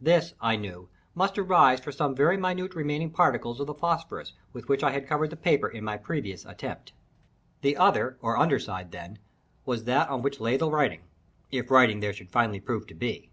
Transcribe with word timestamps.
This, 0.00 0.34
I 0.40 0.56
knew, 0.56 0.88
must 1.14 1.38
arise 1.38 1.78
from 1.78 1.92
some 1.92 2.12
very 2.16 2.36
minute 2.36 2.74
remaining 2.74 3.12
particles 3.12 3.60
of 3.60 3.68
the 3.68 3.74
phosphorus 3.74 4.32
with 4.52 4.68
which 4.68 4.82
I 4.82 4.90
had 4.90 5.06
covered 5.06 5.30
the 5.30 5.36
paper 5.36 5.68
in 5.68 5.84
my 5.84 5.96
previous 5.96 6.44
attempt. 6.44 6.92
The 7.60 7.76
other, 7.76 8.18
or 8.20 8.36
under 8.36 8.58
side, 8.58 8.90
then, 8.90 9.20
was 9.64 9.84
that 9.84 10.08
on 10.08 10.22
which 10.22 10.40
lay 10.40 10.56
the 10.56 10.68
writing, 10.68 11.02
if 11.52 11.70
writing 11.70 12.00
there 12.00 12.12
should 12.12 12.32
finally 12.32 12.58
prove 12.58 12.88
to 12.88 12.94
be. 12.94 13.30